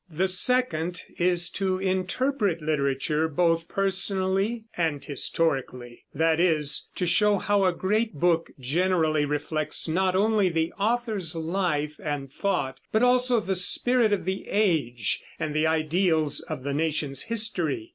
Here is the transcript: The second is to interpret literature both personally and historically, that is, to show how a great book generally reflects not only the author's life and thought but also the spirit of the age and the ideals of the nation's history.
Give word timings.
The 0.09 0.27
second 0.27 1.03
is 1.19 1.47
to 1.51 1.77
interpret 1.77 2.59
literature 2.59 3.27
both 3.27 3.67
personally 3.67 4.63
and 4.75 5.05
historically, 5.05 6.05
that 6.11 6.39
is, 6.39 6.89
to 6.95 7.05
show 7.05 7.37
how 7.37 7.65
a 7.65 7.71
great 7.71 8.15
book 8.15 8.49
generally 8.59 9.25
reflects 9.25 9.87
not 9.87 10.15
only 10.15 10.49
the 10.49 10.73
author's 10.79 11.35
life 11.35 11.99
and 12.03 12.33
thought 12.33 12.79
but 12.91 13.03
also 13.03 13.39
the 13.39 13.53
spirit 13.53 14.11
of 14.11 14.25
the 14.25 14.47
age 14.47 15.21
and 15.39 15.53
the 15.55 15.67
ideals 15.67 16.39
of 16.39 16.63
the 16.63 16.73
nation's 16.73 17.21
history. 17.21 17.89